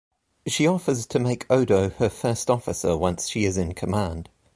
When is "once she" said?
2.97-3.45